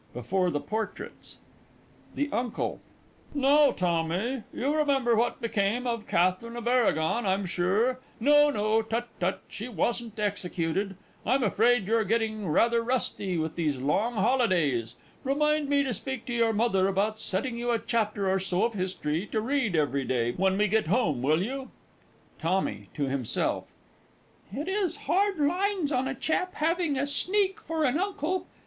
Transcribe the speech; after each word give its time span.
BEFORE 0.15 0.49
THE 0.49 0.59
PORTRAITS. 0.59 1.37
THE 2.15 2.27
UNCLE. 2.31 2.79
Now, 3.35 3.69
Tommy, 3.69 4.41
you 4.51 4.75
remember 4.75 5.15
what 5.15 5.39
became 5.39 5.85
of 5.85 6.07
Katherine 6.07 6.55
of 6.57 6.67
Aragon, 6.67 7.23
I'm 7.27 7.45
sure? 7.45 7.99
No, 8.19 8.49
no 8.49 8.81
tut 8.81 9.09
tut 9.19 9.43
she 9.47 9.67
wasn't 9.67 10.17
executed! 10.17 10.95
I'm 11.23 11.43
afraid 11.43 11.85
you're 11.85 12.03
getting 12.03 12.47
rather 12.47 12.81
rusty 12.81 13.37
with 13.37 13.55
these 13.55 13.77
long 13.77 14.15
holidays. 14.15 14.95
Remind 15.23 15.69
me 15.69 15.83
to 15.83 15.93
speak 15.93 16.25
to 16.25 16.33
your 16.33 16.51
mother 16.51 16.87
about 16.87 17.19
setting 17.19 17.55
you 17.59 17.69
a 17.69 17.77
chapter 17.77 18.27
or 18.27 18.39
so 18.39 18.63
of 18.63 18.73
history 18.73 19.27
to 19.27 19.39
read 19.39 19.75
every 19.75 20.03
day 20.03 20.31
when 20.31 20.57
we 20.57 20.67
get 20.67 20.87
home, 20.87 21.21
will 21.21 21.43
you? 21.43 21.69
TOMMY 22.39 22.89
(to 22.95 23.03
himself). 23.03 23.71
It 24.51 24.67
is 24.67 24.95
hard 25.05 25.37
lines 25.37 25.91
on 25.91 26.07
a 26.07 26.15
chap 26.15 26.55
having 26.55 26.97
a 26.97 27.05
Sneak 27.05 27.59
for 27.61 27.83
an 27.83 27.99
Uncle! 27.99 28.47